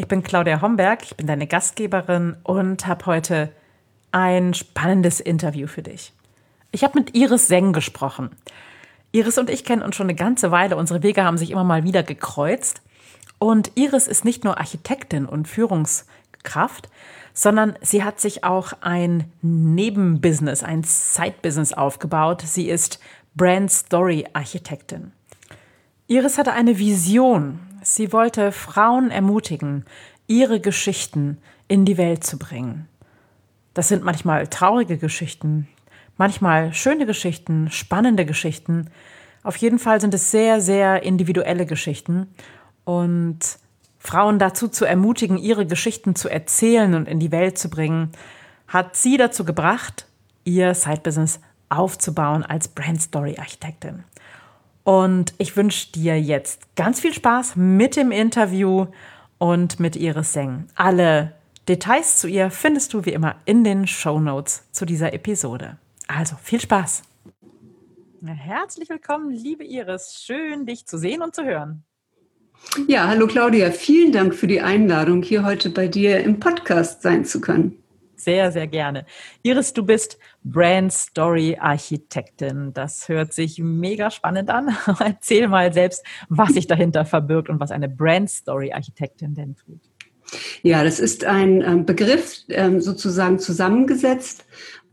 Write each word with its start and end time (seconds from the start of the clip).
Ich 0.00 0.08
bin 0.08 0.22
Claudia 0.22 0.62
Homberg, 0.62 1.02
ich 1.02 1.14
bin 1.14 1.26
deine 1.26 1.46
Gastgeberin 1.46 2.34
und 2.42 2.86
habe 2.86 3.04
heute 3.04 3.52
ein 4.12 4.54
spannendes 4.54 5.20
Interview 5.20 5.66
für 5.66 5.82
dich. 5.82 6.14
Ich 6.72 6.84
habe 6.84 6.98
mit 6.98 7.14
Iris 7.14 7.48
Seng 7.48 7.74
gesprochen. 7.74 8.30
Iris 9.12 9.36
und 9.36 9.50
ich 9.50 9.62
kennen 9.62 9.82
uns 9.82 9.96
schon 9.96 10.06
eine 10.06 10.14
ganze 10.14 10.50
Weile. 10.50 10.78
Unsere 10.78 11.02
Wege 11.02 11.24
haben 11.24 11.36
sich 11.36 11.50
immer 11.50 11.64
mal 11.64 11.84
wieder 11.84 12.02
gekreuzt. 12.02 12.80
Und 13.38 13.72
Iris 13.74 14.08
ist 14.08 14.24
nicht 14.24 14.42
nur 14.42 14.56
Architektin 14.56 15.26
und 15.26 15.48
Führungskraft, 15.48 16.88
sondern 17.34 17.74
sie 17.82 18.02
hat 18.02 18.20
sich 18.20 18.42
auch 18.42 18.72
ein 18.80 19.30
Nebenbusiness, 19.42 20.62
ein 20.62 20.82
Side-Business 20.82 21.74
aufgebaut. 21.74 22.40
Sie 22.40 22.70
ist 22.70 23.00
Brand 23.34 23.70
Story 23.70 24.26
Architektin. 24.32 25.12
Iris 26.06 26.38
hatte 26.38 26.54
eine 26.54 26.78
Vision. 26.78 27.60
Sie 27.82 28.12
wollte 28.12 28.52
Frauen 28.52 29.10
ermutigen, 29.10 29.84
ihre 30.26 30.60
Geschichten 30.60 31.38
in 31.68 31.84
die 31.84 31.96
Welt 31.96 32.24
zu 32.24 32.38
bringen. 32.38 32.88
Das 33.74 33.88
sind 33.88 34.04
manchmal 34.04 34.46
traurige 34.48 34.98
Geschichten, 34.98 35.68
manchmal 36.16 36.74
schöne 36.74 37.06
Geschichten, 37.06 37.70
spannende 37.70 38.26
Geschichten. 38.26 38.90
Auf 39.42 39.56
jeden 39.56 39.78
Fall 39.78 40.00
sind 40.00 40.12
es 40.12 40.30
sehr, 40.30 40.60
sehr 40.60 41.02
individuelle 41.02 41.64
Geschichten. 41.64 42.26
Und 42.84 43.38
Frauen 43.98 44.38
dazu 44.38 44.68
zu 44.68 44.84
ermutigen, 44.84 45.38
ihre 45.38 45.66
Geschichten 45.66 46.14
zu 46.14 46.28
erzählen 46.28 46.94
und 46.94 47.08
in 47.08 47.20
die 47.20 47.32
Welt 47.32 47.58
zu 47.58 47.70
bringen, 47.70 48.12
hat 48.66 48.96
sie 48.96 49.16
dazu 49.16 49.44
gebracht, 49.44 50.06
ihr 50.44 50.74
Side-Business 50.74 51.40
aufzubauen 51.68 52.42
als 52.44 52.68
Brand 52.68 53.00
Story 53.00 53.36
Architektin. 53.38 54.04
Und 54.90 55.34
ich 55.38 55.56
wünsche 55.56 55.92
dir 55.92 56.20
jetzt 56.20 56.74
ganz 56.74 56.98
viel 56.98 57.14
Spaß 57.14 57.54
mit 57.54 57.94
dem 57.94 58.10
Interview 58.10 58.86
und 59.38 59.78
mit 59.78 59.94
Iris 59.94 60.32
Seng. 60.32 60.66
Alle 60.74 61.32
Details 61.68 62.18
zu 62.18 62.26
ihr 62.26 62.50
findest 62.50 62.92
du 62.92 63.04
wie 63.04 63.12
immer 63.12 63.36
in 63.44 63.62
den 63.62 63.86
Show 63.86 64.18
Notes 64.18 64.64
zu 64.72 64.84
dieser 64.84 65.12
Episode. 65.12 65.78
Also 66.08 66.34
viel 66.42 66.60
Spaß. 66.60 67.04
Herzlich 68.26 68.88
willkommen, 68.88 69.30
liebe 69.30 69.62
Iris. 69.62 70.24
Schön, 70.26 70.66
dich 70.66 70.86
zu 70.86 70.98
sehen 70.98 71.22
und 71.22 71.36
zu 71.36 71.44
hören. 71.44 71.84
Ja, 72.88 73.06
hallo 73.06 73.28
Claudia. 73.28 73.70
Vielen 73.70 74.10
Dank 74.10 74.34
für 74.34 74.48
die 74.48 74.60
Einladung, 74.60 75.22
hier 75.22 75.44
heute 75.44 75.70
bei 75.70 75.86
dir 75.86 76.18
im 76.18 76.40
Podcast 76.40 77.02
sein 77.02 77.24
zu 77.24 77.40
können. 77.40 77.80
Sehr, 78.20 78.52
sehr 78.52 78.66
gerne. 78.66 79.06
Iris, 79.42 79.72
du 79.72 79.82
bist 79.82 80.18
Brand 80.44 80.92
Story 80.92 81.56
Architektin. 81.58 82.74
Das 82.74 83.08
hört 83.08 83.32
sich 83.32 83.58
mega 83.58 84.10
spannend 84.10 84.50
an. 84.50 84.76
Erzähl 85.00 85.48
mal 85.48 85.72
selbst, 85.72 86.04
was 86.28 86.50
sich 86.50 86.66
dahinter 86.66 87.06
verbirgt 87.06 87.48
und 87.48 87.60
was 87.60 87.70
eine 87.70 87.88
Brand 87.88 88.28
Story 88.28 88.72
Architektin 88.72 89.34
denn 89.34 89.56
tut. 89.56 89.80
Ja, 90.62 90.84
das 90.84 91.00
ist 91.00 91.24
ein 91.24 91.62
ähm, 91.62 91.86
Begriff 91.86 92.42
ähm, 92.48 92.82
sozusagen 92.82 93.38
zusammengesetzt 93.38 94.44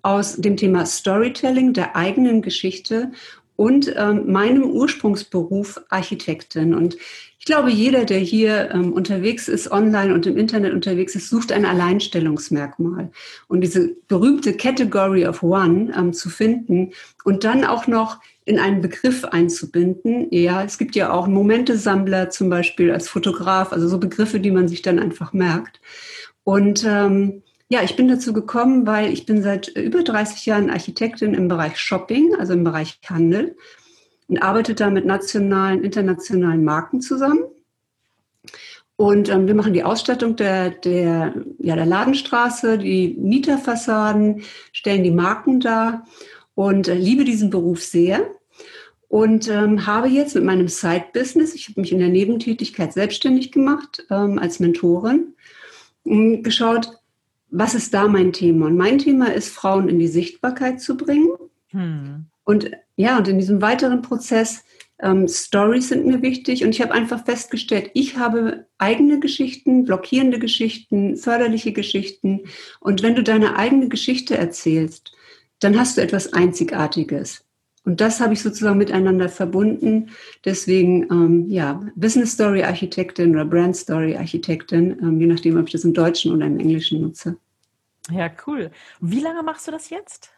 aus 0.03 0.37
dem 0.37 0.55
Thema 0.55 0.85
Storytelling, 0.85 1.73
der 1.73 1.97
eigenen 1.97 2.41
Geschichte 2.41 3.11
und 3.57 3.93
ähm, 3.97 4.31
meinem 4.31 4.63
Ursprungsberuf 4.63 5.81
Architektin. 5.89 6.73
Und 6.73 6.95
ich 7.39 7.45
glaube, 7.45 7.71
jeder, 7.71 8.05
der 8.05 8.19
hier 8.19 8.71
ähm, 8.71 8.93
unterwegs 8.93 9.47
ist, 9.47 9.71
online 9.71 10.13
und 10.13 10.25
im 10.25 10.37
Internet 10.37 10.73
unterwegs 10.73 11.15
ist, 11.15 11.29
sucht 11.29 11.51
ein 11.51 11.65
Alleinstellungsmerkmal. 11.65 13.11
Und 13.47 13.61
diese 13.61 13.95
berühmte 14.07 14.53
Category 14.53 15.25
of 15.25 15.43
One 15.43 15.91
ähm, 15.97 16.13
zu 16.13 16.29
finden 16.29 16.93
und 17.25 17.43
dann 17.43 17.65
auch 17.65 17.87
noch 17.87 18.19
in 18.45 18.59
einen 18.59 18.81
Begriff 18.81 19.25
einzubinden. 19.25 20.27
Ja, 20.29 20.63
es 20.63 20.77
gibt 20.77 20.95
ja 20.95 21.11
auch 21.11 21.27
Momentesammler 21.27 22.29
zum 22.29 22.49
Beispiel 22.49 22.91
als 22.91 23.09
Fotograf, 23.09 23.73
also 23.73 23.87
so 23.87 23.97
Begriffe, 23.97 24.39
die 24.39 24.51
man 24.51 24.67
sich 24.67 24.83
dann 24.83 24.99
einfach 24.99 25.33
merkt. 25.33 25.81
Und 26.43 26.85
ähm, 26.87 27.41
ja, 27.69 27.83
ich 27.83 27.95
bin 27.95 28.07
dazu 28.07 28.31
gekommen, 28.31 28.87
weil 28.87 29.11
ich 29.11 29.25
bin 29.25 29.43
seit 29.43 29.67
über 29.67 30.03
30 30.03 30.45
Jahren 30.45 30.69
Architektin 30.69 31.33
im 31.33 31.47
Bereich 31.47 31.77
Shopping, 31.77 32.35
also 32.39 32.53
im 32.53 32.63
Bereich 32.63 32.99
Handel 33.09 33.55
und 34.27 34.41
arbeite 34.41 34.73
da 34.73 34.89
mit 34.89 35.05
nationalen, 35.05 35.83
internationalen 35.83 36.63
Marken 36.63 37.01
zusammen. 37.01 37.43
Und 38.95 39.29
ähm, 39.29 39.47
wir 39.47 39.53
machen 39.53 39.73
die 39.73 39.83
Ausstattung 39.83 40.35
der, 40.35 40.71
der, 40.71 41.35
ja, 41.59 41.75
der 41.75 41.85
Ladenstraße, 41.85 42.77
die 42.79 43.15
Mieterfassaden, 43.19 44.41
stellen 44.71 45.03
die 45.03 45.11
Marken 45.11 45.59
dar 45.59 46.07
und 46.55 46.87
äh, 46.87 46.95
liebe 46.95 47.23
diesen 47.23 47.49
Beruf 47.49 47.83
sehr. 47.83 48.31
Und 49.07 49.49
ähm, 49.49 49.85
habe 49.85 50.07
jetzt 50.07 50.35
mit 50.35 50.43
meinem 50.43 50.67
Side-Business, 50.67 51.53
ich 51.53 51.69
habe 51.69 51.79
mich 51.81 51.91
in 51.91 51.99
der 51.99 52.09
Nebentätigkeit 52.09 52.91
selbstständig 52.91 53.51
gemacht 53.51 54.05
ähm, 54.09 54.39
als 54.39 54.59
Mentorin, 54.59 55.33
geschaut, 56.03 56.96
was 57.49 57.73
ist 57.73 57.93
da 57.93 58.07
mein 58.07 58.33
Thema? 58.33 58.67
Und 58.67 58.77
mein 58.77 58.97
Thema 58.97 59.33
ist, 59.33 59.49
Frauen 59.49 59.89
in 59.89 59.99
die 59.99 60.07
Sichtbarkeit 60.07 60.81
zu 60.81 60.97
bringen. 60.97 61.29
Hm. 61.69 62.25
Und 62.43 62.71
ja, 62.95 63.17
und 63.17 63.27
in 63.27 63.39
diesem 63.39 63.61
weiteren 63.61 64.01
Prozess, 64.01 64.63
ähm, 64.99 65.27
Stories 65.27 65.89
sind 65.89 66.05
mir 66.05 66.21
wichtig. 66.21 66.63
Und 66.63 66.71
ich 66.71 66.81
habe 66.81 66.93
einfach 66.93 67.25
festgestellt, 67.25 67.91
ich 67.93 68.17
habe 68.17 68.67
eigene 68.77 69.19
Geschichten, 69.19 69.85
blockierende 69.85 70.39
Geschichten, 70.39 71.17
förderliche 71.17 71.73
Geschichten. 71.73 72.41
Und 72.79 73.03
wenn 73.03 73.15
du 73.15 73.23
deine 73.23 73.57
eigene 73.57 73.89
Geschichte 73.89 74.37
erzählst, 74.37 75.13
dann 75.59 75.79
hast 75.79 75.97
du 75.97 76.01
etwas 76.01 76.33
Einzigartiges. 76.33 77.46
Und 77.87 78.01
das 78.01 78.19
habe 78.19 78.33
ich 78.33 78.41
sozusagen 78.41 78.77
miteinander 78.77 79.29
verbunden. 79.29 80.09
Deswegen, 80.43 81.03
ähm, 81.09 81.45
ja, 81.47 81.79
Business 81.95 82.33
Story 82.33 82.61
Architektin 82.61 83.33
oder 83.33 83.45
Brand 83.45 83.77
Story 83.77 84.13
Architektin, 84.17 84.99
ähm, 85.01 85.21
je 85.21 85.27
nachdem, 85.27 85.57
ob 85.57 85.67
ich 85.67 85.71
das 85.71 85.85
im 85.85 85.93
Deutschen 85.93 86.33
oder 86.33 86.47
im 86.47 86.59
Englischen 86.59 86.99
nutze. 86.99 87.37
Ja, 88.11 88.29
cool. 88.45 88.71
Wie 88.99 89.21
lange 89.21 89.41
machst 89.41 89.69
du 89.69 89.71
das 89.71 89.89
jetzt? 89.89 90.31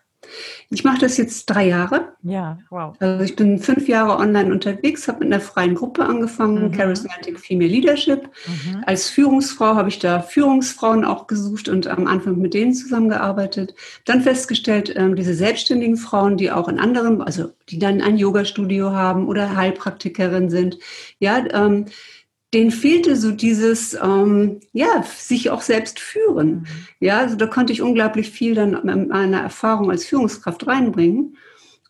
Ich 0.70 0.84
mache 0.84 1.00
das 1.00 1.18
jetzt 1.18 1.46
drei 1.48 1.68
Jahre. 1.68 2.14
Ja, 2.22 2.60
wow. 2.70 2.96
Also 3.00 3.24
ich 3.24 3.36
bin 3.36 3.60
fünf 3.60 3.88
Jahre 3.88 4.18
online 4.18 4.52
unterwegs, 4.52 5.08
habe 5.08 5.20
mit 5.20 5.34
einer 5.34 5.42
freien 5.42 5.74
Gruppe 5.74 6.06
angefangen, 6.06 6.68
mhm. 6.68 6.72
Charismatic 6.72 7.40
Female 7.40 7.70
Leadership. 7.70 8.30
Mhm. 8.46 8.84
Als 8.86 9.10
Führungsfrau 9.10 9.76
habe 9.76 9.90
ich 9.90 10.00
da 10.00 10.22
Führungsfrauen 10.22 11.06
auch 11.06 11.28
gesucht 11.28 11.70
und 11.70 11.88
am 11.88 12.06
Anfang 12.06 12.38
mit 12.38 12.54
denen 12.54 12.74
zusammengearbeitet. 12.74 13.74
Dann 14.06 14.22
festgestellt, 14.22 14.94
ähm, 14.96 15.16
diese 15.16 15.34
selbstständigen 15.34 15.98
Frauen, 15.98 16.38
die 16.38 16.52
auch 16.52 16.68
in 16.68 16.80
anderen, 16.80 17.22
also 17.22 17.52
die 17.70 17.80
dann 17.80 18.02
ein 18.02 18.18
Yoga-Studio 18.18 18.92
haben 18.92 19.28
oder 19.28 19.56
Heilpraktikerin 19.56 20.50
sind, 20.50 20.78
ja, 21.20 21.44
ähm, 21.52 21.86
denen 22.54 22.72
fehlte 22.72 23.16
so 23.16 23.32
dieses, 23.32 23.94
ähm, 24.02 24.60
ja, 24.74 25.04
sich 25.04 25.50
auch 25.50 25.62
selbst 25.62 26.00
führen. 26.00 26.50
Mhm. 26.50 26.68
Ja, 27.00 27.20
also 27.20 27.36
da 27.36 27.46
konnte 27.46 27.74
ich 27.74 27.82
unglaublich 27.82 28.30
viel 28.30 28.56
dann 28.56 28.72
mit 28.72 29.10
meiner 29.10 29.42
Erfahrung 29.42 29.92
als 29.92 30.06
Führungskraft 30.06 30.66
reinbringen. 30.66 31.38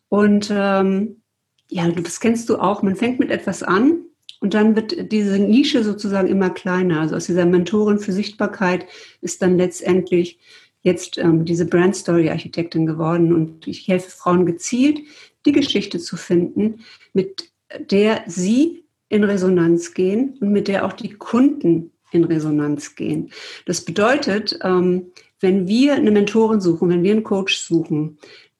Und 0.08 0.50
ähm, 0.52 1.22
ja, 1.68 1.88
das 1.88 2.20
kennst 2.20 2.48
du 2.48 2.58
auch, 2.58 2.82
man 2.82 2.96
fängt 2.96 3.20
mit 3.20 3.30
etwas 3.30 3.62
an 3.62 4.00
und 4.40 4.54
dann 4.54 4.74
wird 4.76 5.12
diese 5.12 5.38
Nische 5.38 5.84
sozusagen 5.84 6.28
immer 6.28 6.50
kleiner. 6.50 7.00
Also 7.00 7.16
aus 7.16 7.26
dieser 7.26 7.46
Mentorin 7.46 7.98
für 7.98 8.12
Sichtbarkeit 8.12 8.86
ist 9.20 9.40
dann 9.40 9.56
letztendlich 9.56 10.38
jetzt 10.82 11.18
ähm, 11.18 11.44
diese 11.44 11.66
Brand 11.66 11.94
Story 11.94 12.28
Architektin 12.28 12.86
geworden 12.86 13.32
und 13.32 13.66
ich 13.66 13.86
helfe 13.86 14.10
Frauen 14.10 14.46
gezielt, 14.46 15.00
die 15.46 15.52
Geschichte 15.52 15.98
zu 15.98 16.16
finden, 16.16 16.80
mit 17.12 17.50
der 17.78 18.24
sie 18.26 18.84
in 19.10 19.24
Resonanz 19.24 19.92
gehen 19.92 20.38
und 20.40 20.50
mit 20.50 20.68
der 20.68 20.86
auch 20.86 20.94
die 20.94 21.10
Kunden 21.10 21.92
in 22.12 22.24
Resonanz 22.24 22.94
gehen. 22.94 23.30
Das 23.66 23.84
bedeutet, 23.84 24.58
ähm, 24.62 25.12
wenn 25.40 25.68
wir 25.68 25.94
eine 25.94 26.10
Mentorin 26.10 26.60
suchen, 26.60 26.88
wenn 26.88 27.02
wir 27.02 27.12
einen 27.12 27.24
Coach 27.24 27.58
suchen, 27.58 28.18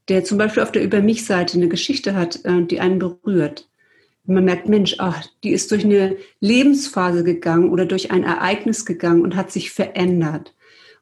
der 0.08 0.25
zum 0.25 0.38
Beispiel 0.38 0.62
auf 0.62 0.73
der 0.73 0.82
Über 0.82 1.00
mich-Seite 1.00 1.56
eine 1.56 1.69
Geschichte 1.69 2.14
hat, 2.14 2.44
äh, 2.44 2.62
die 2.62 2.81
einen 2.81 2.99
berührt, 2.99 3.69
man 4.25 4.44
merkt, 4.44 4.69
Mensch, 4.69 4.97
ach, 4.99 5.25
die 5.43 5.50
ist 5.50 5.70
durch 5.70 5.85
eine 5.85 6.17
Lebensphase 6.41 7.25
gegangen 7.25 7.70
oder 7.70 7.87
durch 7.87 8.11
ein 8.11 8.23
Ereignis 8.23 8.85
gegangen 8.85 9.23
und 9.23 9.35
hat 9.35 9.50
sich 9.50 9.70
verändert. 9.70 10.55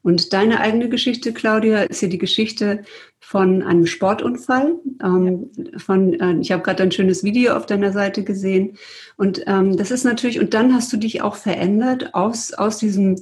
Und 0.02 0.32
deine 0.32 0.60
eigene 0.60 0.88
Geschichte, 0.88 1.32
Claudia, 1.32 1.82
ist 1.82 2.02
ja 2.02 2.08
die 2.08 2.18
Geschichte 2.18 2.82
von 3.20 3.62
einem 3.62 3.86
Sportunfall. 3.86 4.76
Ähm, 5.02 5.50
von, 5.76 6.18
äh, 6.20 6.36
ich 6.40 6.52
habe 6.52 6.62
gerade 6.62 6.82
ein 6.82 6.92
schönes 6.92 7.24
Video 7.24 7.54
auf 7.54 7.66
deiner 7.66 7.92
Seite 7.92 8.24
gesehen. 8.24 8.76
Und 9.16 9.42
ähm, 9.46 9.76
das 9.76 9.90
ist 9.90 10.04
natürlich, 10.04 10.40
und 10.40 10.54
dann 10.54 10.74
hast 10.74 10.92
du 10.92 10.96
dich 10.96 11.22
auch 11.22 11.36
verändert 11.36 12.14
aus, 12.14 12.52
aus 12.54 12.78
diesem 12.78 13.16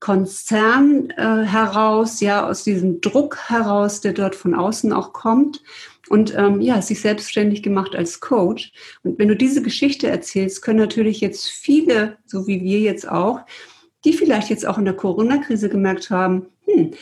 Konzern 0.00 1.10
äh, 1.10 1.44
heraus, 1.44 2.20
ja, 2.20 2.48
aus 2.48 2.64
diesem 2.64 3.00
Druck 3.00 3.38
heraus, 3.48 4.00
der 4.00 4.12
dort 4.12 4.34
von 4.34 4.54
außen 4.54 4.92
auch 4.92 5.12
kommt. 5.12 5.62
Und 6.08 6.34
ähm, 6.36 6.60
ja, 6.60 6.82
sich 6.82 7.00
selbstständig 7.00 7.62
gemacht 7.62 7.94
als 7.94 8.20
Coach. 8.20 8.72
Und 9.04 9.18
wenn 9.18 9.28
du 9.28 9.36
diese 9.36 9.62
Geschichte 9.62 10.08
erzählst, 10.08 10.60
können 10.60 10.80
natürlich 10.80 11.20
jetzt 11.20 11.48
viele, 11.48 12.18
so 12.26 12.46
wie 12.48 12.62
wir 12.62 12.80
jetzt 12.80 13.08
auch, 13.08 13.40
die 14.04 14.12
vielleicht 14.12 14.50
jetzt 14.50 14.66
auch 14.66 14.78
in 14.78 14.84
der 14.84 14.94
Corona-Krise 14.94 15.68
gemerkt 15.68 16.10
haben, 16.10 16.46
hm, 16.66 16.92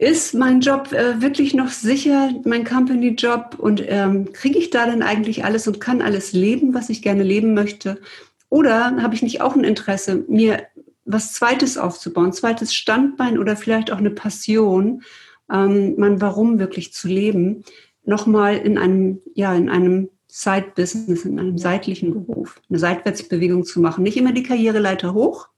ist 0.00 0.34
mein 0.34 0.60
Job 0.60 0.92
äh, 0.92 1.20
wirklich 1.20 1.52
noch 1.52 1.68
sicher, 1.68 2.30
mein 2.44 2.64
Company-Job? 2.64 3.56
Und 3.58 3.84
ähm, 3.86 4.32
kriege 4.32 4.58
ich 4.58 4.70
da 4.70 4.86
denn 4.86 5.02
eigentlich 5.02 5.44
alles 5.44 5.68
und 5.68 5.78
kann 5.78 6.00
alles 6.00 6.32
leben, 6.32 6.72
was 6.72 6.88
ich 6.88 7.02
gerne 7.02 7.22
leben 7.22 7.52
möchte? 7.52 8.00
Oder 8.48 8.96
habe 9.02 9.14
ich 9.14 9.20
nicht 9.20 9.42
auch 9.42 9.54
ein 9.54 9.62
Interesse, 9.62 10.24
mir 10.26 10.62
was 11.04 11.34
Zweites 11.34 11.76
aufzubauen, 11.76 12.32
zweites 12.32 12.74
Standbein 12.74 13.38
oder 13.38 13.56
vielleicht 13.56 13.92
auch 13.92 13.98
eine 13.98 14.10
Passion, 14.10 15.02
ähm, 15.52 15.94
mein 15.98 16.20
Warum 16.22 16.58
wirklich 16.58 16.94
zu 16.94 17.06
leben, 17.06 17.64
nochmal 18.04 18.56
in 18.56 18.78
einem, 18.78 19.20
ja, 19.34 19.54
in 19.54 19.68
einem 19.68 20.08
Side-Business, 20.28 21.26
in 21.26 21.38
einem 21.38 21.58
seitlichen 21.58 22.14
Beruf, 22.14 22.58
eine 22.70 22.78
Seitwärtsbewegung 22.78 23.64
zu 23.64 23.80
machen. 23.80 24.02
Nicht 24.02 24.16
immer 24.16 24.32
die 24.32 24.44
Karriereleiter 24.44 25.12
hoch, 25.12 25.49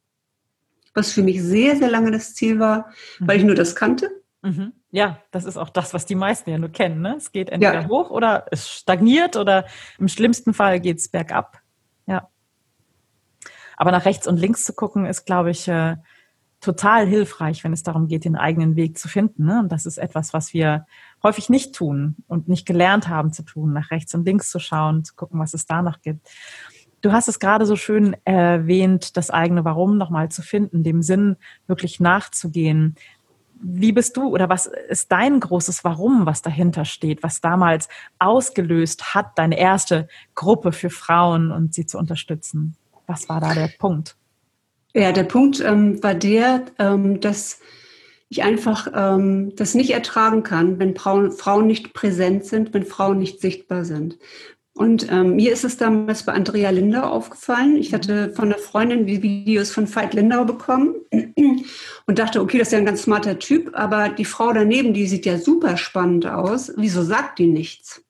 was 0.94 1.12
für 1.12 1.22
mich 1.22 1.42
sehr, 1.42 1.76
sehr 1.76 1.90
lange 1.90 2.10
das 2.10 2.34
Ziel 2.34 2.58
war, 2.58 2.90
mhm. 3.18 3.28
weil 3.28 3.38
ich 3.38 3.44
nur 3.44 3.54
das 3.54 3.74
kannte. 3.74 4.10
Mhm. 4.42 4.72
Ja, 4.90 5.18
das 5.30 5.44
ist 5.44 5.56
auch 5.56 5.70
das, 5.70 5.94
was 5.94 6.04
die 6.04 6.14
meisten 6.14 6.50
ja 6.50 6.58
nur 6.58 6.68
kennen. 6.70 7.00
Ne? 7.00 7.14
Es 7.16 7.32
geht 7.32 7.48
entweder 7.48 7.82
ja. 7.82 7.88
hoch 7.88 8.10
oder 8.10 8.46
es 8.50 8.68
stagniert 8.68 9.36
oder 9.36 9.66
im 9.98 10.08
schlimmsten 10.08 10.52
Fall 10.52 10.80
geht 10.80 10.98
es 10.98 11.08
bergab. 11.08 11.60
Ja. 12.06 12.28
Aber 13.76 13.90
nach 13.90 14.04
rechts 14.04 14.26
und 14.26 14.36
links 14.36 14.64
zu 14.64 14.74
gucken, 14.74 15.06
ist, 15.06 15.24
glaube 15.24 15.50
ich, 15.50 15.66
äh, 15.68 15.96
total 16.62 17.06
hilfreich, 17.06 17.64
wenn 17.64 17.72
es 17.72 17.82
darum 17.82 18.06
geht, 18.06 18.24
den 18.24 18.36
eigenen 18.36 18.76
Weg 18.76 18.96
zu 18.96 19.08
finden. 19.08 19.44
Ne? 19.44 19.58
Und 19.58 19.72
das 19.72 19.84
ist 19.84 19.98
etwas, 19.98 20.32
was 20.32 20.54
wir 20.54 20.86
häufig 21.22 21.48
nicht 21.50 21.74
tun 21.74 22.16
und 22.28 22.48
nicht 22.48 22.66
gelernt 22.66 23.08
haben 23.08 23.32
zu 23.32 23.42
tun, 23.42 23.72
nach 23.72 23.90
rechts 23.90 24.14
und 24.14 24.24
links 24.24 24.50
zu 24.50 24.60
schauen, 24.60 25.04
zu 25.04 25.14
gucken, 25.14 25.40
was 25.40 25.54
es 25.54 25.66
da 25.66 25.82
noch 25.82 26.00
gibt. 26.00 26.28
Du 27.02 27.12
hast 27.12 27.28
es 27.28 27.40
gerade 27.40 27.66
so 27.66 27.74
schön 27.74 28.16
erwähnt, 28.24 29.16
das 29.16 29.30
eigene 29.30 29.64
Warum 29.64 29.98
nochmal 29.98 30.30
zu 30.30 30.40
finden, 30.40 30.84
dem 30.84 31.02
Sinn 31.02 31.36
wirklich 31.66 31.98
nachzugehen. 31.98 32.94
Wie 33.60 33.92
bist 33.92 34.16
du 34.16 34.28
oder 34.28 34.48
was 34.48 34.66
ist 34.66 35.10
dein 35.10 35.40
großes 35.40 35.84
Warum, 35.84 36.26
was 36.26 36.42
dahinter 36.42 36.84
steht, 36.84 37.22
was 37.24 37.40
damals 37.40 37.88
ausgelöst 38.20 39.14
hat, 39.14 39.36
deine 39.36 39.58
erste 39.58 40.08
Gruppe 40.36 40.70
für 40.70 40.90
Frauen 40.90 41.50
und 41.50 41.74
sie 41.74 41.86
zu 41.86 41.98
unterstützen? 41.98 42.76
Was 43.08 43.28
war 43.28 43.40
da 43.40 43.52
der 43.52 43.70
Punkt? 43.78 44.16
Ja, 44.94 45.10
der 45.10 45.24
Punkt 45.24 45.60
ähm, 45.60 46.02
war 46.02 46.14
der, 46.14 46.66
ähm, 46.78 47.20
dass 47.20 47.60
ich 48.28 48.42
einfach 48.42 48.88
ähm, 48.94 49.54
das 49.56 49.74
nicht 49.74 49.90
ertragen 49.90 50.42
kann, 50.42 50.78
wenn 50.78 50.96
Frauen, 50.96 51.32
Frauen 51.32 51.66
nicht 51.66 51.94
präsent 51.94 52.44
sind, 52.44 52.72
wenn 52.72 52.84
Frauen 52.84 53.18
nicht 53.18 53.40
sichtbar 53.40 53.84
sind. 53.84 54.18
Und 54.74 55.12
ähm, 55.12 55.36
mir 55.36 55.52
ist 55.52 55.64
es 55.64 55.76
damals 55.76 56.24
bei 56.24 56.32
Andrea 56.32 56.70
Lindau 56.70 57.02
aufgefallen. 57.02 57.76
Ich 57.76 57.92
hatte 57.92 58.30
von 58.30 58.46
einer 58.46 58.58
Freundin 58.58 59.06
die 59.06 59.22
Videos 59.22 59.70
von 59.70 59.92
Veit 59.92 60.14
Lindau 60.14 60.44
bekommen 60.44 60.94
und 62.06 62.18
dachte, 62.18 62.40
okay, 62.40 62.58
das 62.58 62.68
ist 62.68 62.72
ja 62.72 62.78
ein 62.78 62.86
ganz 62.86 63.02
smarter 63.02 63.38
Typ, 63.38 63.72
aber 63.74 64.08
die 64.08 64.24
Frau 64.24 64.52
daneben, 64.52 64.94
die 64.94 65.06
sieht 65.06 65.26
ja 65.26 65.38
super 65.38 65.76
spannend 65.76 66.26
aus. 66.26 66.72
Wieso 66.76 67.02
sagt 67.02 67.38
die 67.38 67.48
nichts? 67.48 68.02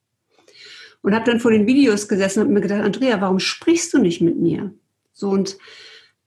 Und 1.03 1.17
habe 1.17 1.29
dann 1.29 1.41
vor 1.41 1.51
den 1.51 1.67
Videos 1.67 2.07
gesessen 2.07 2.47
und 2.47 2.53
mir 2.53 2.61
gedacht, 2.61 2.83
Andrea, 2.83 3.21
warum 3.21 3.41
sprichst 3.41 3.93
du 3.93 3.99
nicht 3.99 4.21
mit 4.21 4.39
mir? 4.39 4.73
So 5.13 5.31
und 5.31 5.59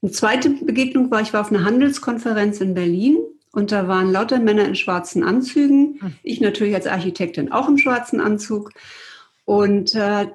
eine 0.02 0.12
zweite 0.12 0.50
Begegnung 0.50 1.10
war, 1.12 1.22
ich 1.22 1.32
war 1.32 1.42
auf 1.42 1.52
einer 1.52 1.64
Handelskonferenz 1.64 2.60
in 2.60 2.74
Berlin 2.74 3.18
und 3.54 3.72
da 3.72 3.88
waren 3.88 4.12
lauter 4.12 4.40
Männer 4.40 4.66
in 4.66 4.76
schwarzen 4.76 5.24
Anzügen. 5.24 5.98
Hm. 6.02 6.16
Ich 6.24 6.42
natürlich 6.42 6.76
als 6.76 6.88
Architektin 6.88 7.54
auch 7.54 7.70
im 7.70 7.78
schwarzen 7.78 8.20
Anzug. 8.20 8.72
Und 9.46 9.96
äh, 9.96 10.28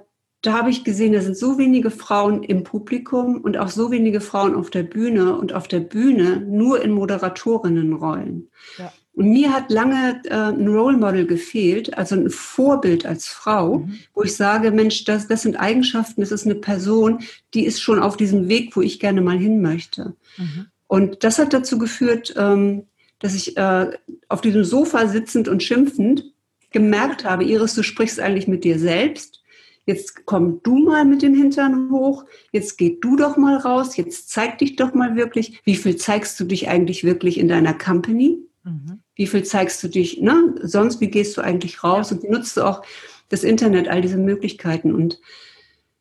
da 0.43 0.53
habe 0.55 0.71
ich 0.71 0.85
gesehen, 0.85 1.13
da 1.13 1.21
sind 1.21 1.37
so 1.37 1.59
wenige 1.59 1.91
Frauen 1.91 2.43
im 2.43 2.65
Publikum 2.65 3.43
und 3.43 3.59
auch 3.59 3.69
so 3.69 3.91
wenige 3.91 4.21
Frauen 4.21 4.55
auf 4.55 4.71
der 4.71 4.85
Bühne 4.85 5.37
und 5.37 5.53
auf 5.53 5.69
der 5.69 5.81
Bühne 5.81 6.41
nur 6.41 6.83
in 6.83 6.93
Moderatorinnenrollen. 6.93 8.49
Ja. 8.79 8.93
Und 9.13 9.33
mir 9.33 9.53
hat 9.53 9.71
lange 9.71 10.23
äh, 10.25 10.35
ein 10.35 10.69
Role 10.69 10.97
Model 10.97 11.27
gefehlt, 11.27 11.99
also 11.99 12.15
ein 12.15 12.31
Vorbild 12.31 13.05
als 13.05 13.29
Frau, 13.29 13.81
mhm. 13.81 13.99
wo 14.15 14.23
ich 14.23 14.35
sage, 14.35 14.71
Mensch, 14.71 15.05
das, 15.05 15.27
das 15.27 15.43
sind 15.43 15.57
Eigenschaften, 15.57 16.23
das 16.23 16.33
ist 16.33 16.47
eine 16.47 16.55
Person, 16.55 17.19
die 17.53 17.67
ist 17.67 17.83
schon 17.83 17.99
auf 17.99 18.17
diesem 18.17 18.49
Weg, 18.49 18.75
wo 18.77 18.81
ich 18.81 18.99
gerne 18.99 19.21
mal 19.21 19.37
hin 19.37 19.61
möchte. 19.61 20.15
Mhm. 20.39 20.67
Und 20.87 21.23
das 21.23 21.39
hat 21.39 21.53
dazu 21.53 21.77
geführt, 21.77 22.35
ähm, 22.39 22.87
dass 23.19 23.35
ich 23.35 23.59
äh, 23.59 23.91
auf 24.29 24.41
diesem 24.41 24.65
Sofa 24.65 25.07
sitzend 25.07 25.49
und 25.49 25.63
schimpfend 25.63 26.33
gemerkt 26.71 27.25
habe, 27.25 27.45
Iris, 27.45 27.75
du 27.75 27.83
sprichst 27.83 28.21
eigentlich 28.21 28.49
mit 28.49 28.65
dir 28.65 28.79
selbst. 28.79 29.43
Jetzt 29.87 30.25
komm 30.27 30.61
du 30.63 30.79
mal 30.79 31.05
mit 31.05 31.23
dem 31.23 31.35
Hintern 31.35 31.91
hoch. 31.91 32.25
Jetzt 32.53 32.79
geh 32.79 32.99
du 33.01 33.17
doch 33.17 33.37
mal 33.37 33.57
raus. 33.57 33.97
Jetzt 33.97 34.31
zeig 34.31 34.59
dich 34.59 34.77
doch 34.77 34.95
mal 34.95 35.17
wirklich. 35.17 35.61
Wie 35.65 35.75
viel 35.75 35.97
zeigst 35.97 36.39
du 36.39 36.45
dich 36.45 36.69
eigentlich 36.69 37.03
wirklich 37.03 37.39
in 37.39 37.49
deiner 37.49 37.75
Company? 37.75 38.39
Mhm. 38.63 39.01
Wie 39.15 39.27
viel 39.27 39.43
zeigst 39.43 39.83
du 39.83 39.89
dich, 39.89 40.21
ne? 40.21 40.55
Sonst, 40.63 41.01
wie 41.01 41.09
gehst 41.09 41.37
du 41.37 41.41
eigentlich 41.41 41.83
raus? 41.83 42.11
Ja. 42.11 42.17
Und 42.17 42.31
nutzt 42.31 42.57
du 42.57 42.63
auch 42.63 42.83
das 43.31 43.43
Internet, 43.43 43.89
all 43.89 44.03
diese 44.03 44.19
Möglichkeiten. 44.19 44.95
Und 44.95 45.19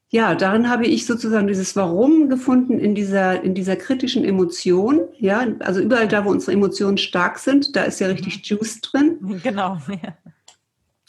ja, 0.09 0.33
darin 0.35 0.69
habe 0.69 0.87
ich 0.87 1.05
sozusagen 1.05 1.47
dieses 1.47 1.75
Warum 1.75 2.29
gefunden 2.29 2.79
in 2.79 2.95
dieser, 2.95 3.43
in 3.43 3.53
dieser 3.53 3.75
kritischen 3.75 4.25
Emotion. 4.25 5.01
Ja, 5.17 5.45
also 5.59 5.81
überall 5.81 6.07
da, 6.07 6.25
wo 6.25 6.31
unsere 6.31 6.51
Emotionen 6.51 6.97
stark 6.97 7.39
sind, 7.39 7.75
da 7.75 7.83
ist 7.83 7.99
ja 7.99 8.07
richtig 8.07 8.37
mhm. 8.37 8.41
Juice 8.43 8.81
drin. 8.81 9.41
Genau. 9.43 9.77
Ja. 9.89 10.13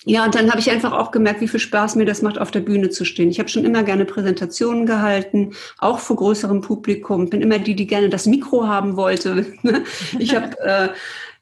Ja, 0.07 0.25
und 0.25 0.35
dann 0.35 0.51
habe 0.51 0.61
ich 0.61 0.71
einfach 0.71 0.93
auch 0.93 1.11
gemerkt, 1.11 1.43
wie 1.43 1.49
viel 1.49 1.61
Spaß 1.61 1.97
mir 1.97 2.07
das 2.07 2.23
macht, 2.23 2.39
auf 2.39 2.51
der 2.51 2.61
Bühne 2.61 2.89
zu 2.89 3.05
stehen. 3.05 3.29
Ich 3.29 3.39
habe 3.39 3.51
schon 3.51 3.67
immer 3.67 3.83
gerne 3.83 4.07
Präsentationen 4.07 4.87
gehalten, 4.87 5.53
auch 5.79 5.99
vor 5.99 6.17
größerem 6.17 6.63
Publikum. 6.63 7.29
Bin 7.29 7.43
immer 7.43 7.59
die, 7.59 7.77
die 7.77 7.87
gerne 7.87 8.09
das 8.09 8.27
Mikro 8.27 8.67
haben 8.67 8.97
wollte. 8.97 9.47
Ich 10.19 10.35
habe 10.35 10.59
äh, 10.61 10.89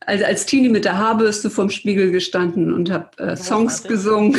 als, 0.00 0.22
als 0.22 0.46
Teenie 0.46 0.68
mit 0.68 0.84
der 0.84 0.98
Haarbürste 0.98 1.50
vorm 1.50 1.70
Spiegel 1.70 2.10
gestanden 2.10 2.72
und 2.72 2.90
habe 2.90 3.10
äh, 3.18 3.36
Songs 3.36 3.82
gesungen. 3.84 4.36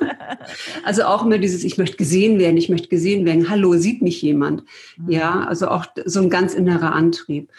also 0.84 1.04
auch 1.04 1.24
immer 1.24 1.38
dieses, 1.38 1.64
ich 1.64 1.78
möchte 1.78 1.96
gesehen 1.96 2.38
werden, 2.38 2.56
ich 2.56 2.68
möchte 2.68 2.88
gesehen 2.88 3.24
werden. 3.24 3.50
Hallo, 3.50 3.74
sieht 3.74 4.02
mich 4.02 4.22
jemand? 4.22 4.64
Mhm. 4.96 5.10
Ja, 5.10 5.44
also 5.46 5.68
auch 5.68 5.86
so 6.04 6.20
ein 6.20 6.30
ganz 6.30 6.54
innerer 6.54 6.92
Antrieb. 6.92 7.50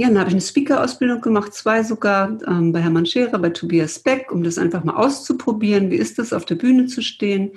Ja, 0.00 0.06
dann 0.06 0.18
habe 0.18 0.28
ich 0.28 0.34
eine 0.34 0.40
Speaker-Ausbildung 0.40 1.20
gemacht, 1.20 1.52
zwei 1.54 1.82
sogar, 1.82 2.38
ähm, 2.46 2.72
bei 2.72 2.80
Hermann 2.80 3.04
Scherer, 3.04 3.36
bei 3.40 3.50
Tobias 3.50 3.98
Beck, 3.98 4.30
um 4.30 4.44
das 4.44 4.56
einfach 4.56 4.84
mal 4.84 4.94
auszuprobieren. 4.94 5.90
Wie 5.90 5.96
ist 5.96 6.20
das, 6.20 6.32
auf 6.32 6.44
der 6.44 6.54
Bühne 6.54 6.86
zu 6.86 7.02
stehen? 7.02 7.50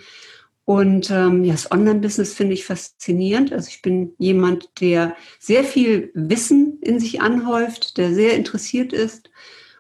Und 0.66 1.12
ähm, 1.12 1.44
ja, 1.44 1.54
das 1.54 1.72
Online-Business 1.72 2.34
finde 2.34 2.56
ich 2.56 2.66
faszinierend. 2.66 3.54
Also 3.54 3.68
ich 3.70 3.84
bin 3.84 4.16
jemand, 4.18 4.72
der 4.82 5.16
sehr 5.38 5.64
viel 5.64 6.10
Wissen 6.16 6.80
in 6.82 7.00
sich 7.00 7.22
anhäuft, 7.22 8.00
der 8.00 8.12
sehr 8.12 8.34
interessiert 8.34 8.92
ist 8.92 9.30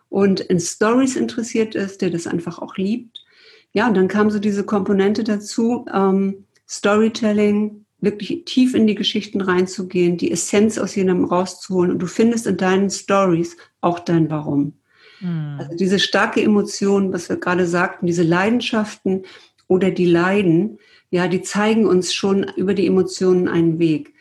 und 0.09 0.39
in 0.39 0.59
Stories 0.59 1.15
interessiert 1.15 1.73
ist, 1.73 2.03
der 2.03 2.11
das 2.11 2.27
einfach 2.27 2.59
auch 2.59 2.77
liebt. 2.77 3.25
Ja, 3.73 3.87
und 3.87 3.95
dann 3.95 4.07
kam 4.07 4.29
so 4.29 4.37
diese 4.37 4.65
Komponente 4.65 5.23
dazu, 5.23 5.87
ähm, 5.91 6.45
Storytelling, 6.69 7.80
wirklich 8.01 8.45
tief 8.45 8.73
in 8.73 8.87
die 8.87 8.95
Geschichten 8.95 9.41
reinzugehen, 9.41 10.17
die 10.17 10.31
Essenz 10.31 10.77
aus 10.77 10.95
jedem 10.95 11.23
rauszuholen. 11.23 11.91
Und 11.91 11.99
du 11.99 12.07
findest 12.07 12.47
in 12.47 12.57
deinen 12.57 12.89
Stories 12.89 13.57
auch 13.79 13.99
dein 13.99 14.29
Warum. 14.29 14.73
Mhm. 15.19 15.57
Also 15.59 15.75
diese 15.77 15.99
starke 15.99 16.41
Emotion, 16.41 17.13
was 17.13 17.29
wir 17.29 17.37
gerade 17.37 17.67
sagten, 17.67 18.07
diese 18.07 18.23
Leidenschaften, 18.23 19.23
oder 19.71 19.89
die 19.89 20.05
leiden, 20.05 20.79
ja, 21.11 21.29
die 21.29 21.43
zeigen 21.43 21.85
uns 21.85 22.13
schon 22.13 22.43
über 22.57 22.73
die 22.73 22.87
Emotionen 22.87 23.47
einen 23.47 23.79
Weg, 23.79 24.13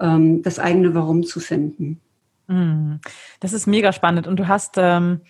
ähm, 0.00 0.42
das 0.42 0.58
eigene 0.58 0.96
Warum 0.96 1.22
zu 1.22 1.38
finden. 1.38 2.00
Mm. 2.48 2.96
Das 3.38 3.52
ist 3.52 3.68
mega 3.68 3.92
spannend. 3.92 4.26
Und 4.26 4.40
du 4.40 4.48
hast 4.48 4.74
ähm, 4.78 5.20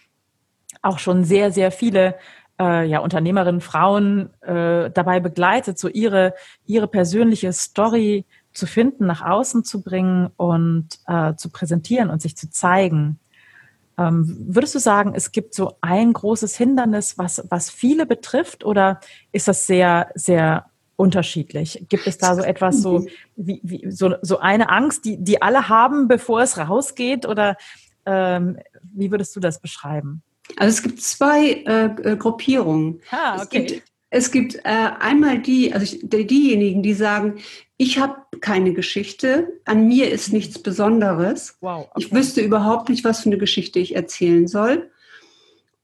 auch 0.80 0.98
schon 0.98 1.24
sehr, 1.24 1.52
sehr 1.52 1.70
viele 1.70 2.14
äh, 2.60 2.86
ja, 2.86 3.00
Unternehmerinnen, 3.00 3.60
Frauen 3.60 4.30
äh, 4.42 4.90
dabei 4.90 5.20
begleitet, 5.20 5.78
so 5.78 5.88
ihre, 5.88 6.34
ihre 6.64 6.88
persönliche 6.88 7.52
Story 7.52 8.24
zu 8.52 8.66
finden, 8.66 9.06
nach 9.06 9.22
außen 9.22 9.64
zu 9.64 9.82
bringen 9.82 10.30
und 10.36 10.88
äh, 11.06 11.34
zu 11.34 11.50
präsentieren 11.50 12.10
und 12.10 12.22
sich 12.22 12.36
zu 12.36 12.50
zeigen. 12.50 13.18
Ähm, 13.98 14.36
würdest 14.48 14.74
du 14.74 14.78
sagen, 14.78 15.12
es 15.14 15.32
gibt 15.32 15.54
so 15.54 15.76
ein 15.80 16.12
großes 16.12 16.56
Hindernis, 16.56 17.18
was, 17.18 17.44
was 17.50 17.70
viele 17.70 18.06
betrifft, 18.06 18.64
oder 18.64 19.00
ist 19.32 19.48
das 19.48 19.66
sehr, 19.66 20.10
sehr 20.14 20.66
unterschiedlich? 20.96 21.84
Gibt 21.88 22.06
es 22.06 22.18
da 22.18 22.34
so 22.34 22.42
etwas 22.42 22.80
so, 22.80 23.06
wie, 23.36 23.60
wie, 23.62 23.90
so, 23.90 24.14
so 24.22 24.38
eine 24.38 24.70
Angst, 24.70 25.04
die, 25.04 25.22
die 25.22 25.42
alle 25.42 25.68
haben, 25.68 26.08
bevor 26.08 26.40
es 26.42 26.58
rausgeht? 26.58 27.26
Oder 27.26 27.56
Ähm, 28.08 28.58
wie 28.94 29.10
würdest 29.10 29.34
du 29.34 29.40
das 29.40 29.60
beschreiben? 29.60 30.22
Also 30.56 30.76
es 30.76 30.82
gibt 30.82 31.02
zwei 31.02 31.64
äh, 31.66 32.12
äh 32.12 32.16
Gruppierungen. 32.16 33.00
Ah, 33.10 33.42
okay. 33.42 33.42
Es 33.42 33.50
gibt, 33.50 33.82
es 34.10 34.30
gibt 34.30 34.54
äh, 34.56 34.90
einmal 35.00 35.40
die, 35.40 35.72
also 35.72 35.84
ich, 35.84 36.00
diejenigen, 36.02 36.82
die 36.82 36.94
sagen, 36.94 37.40
ich 37.76 37.98
habe 37.98 38.16
keine 38.40 38.72
Geschichte, 38.72 39.48
an 39.64 39.88
mir 39.88 40.10
ist 40.10 40.32
nichts 40.32 40.58
Besonderes. 40.58 41.56
Wow, 41.60 41.88
okay. 41.90 41.90
Ich 41.98 42.12
wüsste 42.12 42.40
überhaupt 42.40 42.88
nicht, 42.88 43.04
was 43.04 43.20
für 43.20 43.28
eine 43.28 43.38
Geschichte 43.38 43.78
ich 43.78 43.94
erzählen 43.94 44.46
soll. 44.46 44.90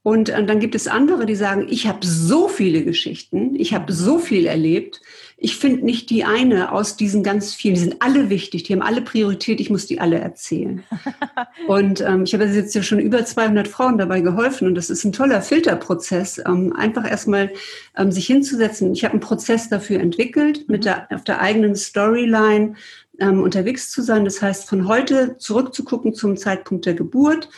Und 0.02 0.30
äh, 0.30 0.44
dann 0.44 0.60
gibt 0.60 0.74
es 0.74 0.88
andere, 0.88 1.26
die 1.26 1.34
sagen, 1.34 1.66
ich 1.68 1.86
habe 1.86 2.06
so 2.06 2.48
viele 2.48 2.84
Geschichten, 2.84 3.54
ich 3.56 3.74
habe 3.74 3.92
so 3.92 4.18
viel 4.18 4.46
erlebt. 4.46 5.00
Ich 5.44 5.56
finde 5.56 5.84
nicht 5.84 6.08
die 6.10 6.22
eine 6.22 6.70
aus 6.70 6.96
diesen 6.96 7.24
ganz 7.24 7.52
vielen, 7.52 7.74
die 7.74 7.80
sind 7.80 7.96
alle 8.00 8.30
wichtig, 8.30 8.62
die 8.62 8.74
haben 8.74 8.80
alle 8.80 9.02
Priorität, 9.02 9.60
ich 9.60 9.70
muss 9.70 9.86
die 9.86 10.00
alle 10.00 10.18
erzählen. 10.20 10.84
und 11.66 12.00
ähm, 12.00 12.22
ich 12.22 12.32
habe 12.32 12.44
jetzt 12.44 12.76
ja 12.76 12.82
schon 12.84 13.00
über 13.00 13.24
200 13.24 13.66
Frauen 13.66 13.98
dabei 13.98 14.20
geholfen 14.20 14.68
und 14.68 14.76
das 14.76 14.88
ist 14.88 15.02
ein 15.02 15.12
toller 15.12 15.42
Filterprozess, 15.42 16.40
ähm, 16.46 16.72
einfach 16.76 17.10
erstmal 17.10 17.50
ähm, 17.96 18.12
sich 18.12 18.26
hinzusetzen. 18.26 18.92
Ich 18.92 19.02
habe 19.02 19.14
einen 19.14 19.20
Prozess 19.20 19.68
dafür 19.68 19.98
entwickelt, 19.98 20.68
mit 20.68 20.82
mhm. 20.82 20.84
der, 20.84 21.08
auf 21.10 21.24
der 21.24 21.40
eigenen 21.40 21.74
Storyline 21.74 22.74
ähm, 23.18 23.42
unterwegs 23.42 23.90
zu 23.90 24.00
sein. 24.00 24.24
Das 24.24 24.40
heißt, 24.40 24.68
von 24.68 24.86
heute 24.86 25.38
zurückzugucken 25.38 26.14
zum 26.14 26.36
Zeitpunkt 26.36 26.86
der 26.86 26.94
Geburt 26.94 27.48